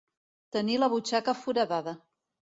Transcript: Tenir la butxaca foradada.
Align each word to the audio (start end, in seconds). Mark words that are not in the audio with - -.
Tenir 0.55 0.77
la 0.83 0.89
butxaca 0.95 1.37
foradada. 1.43 1.95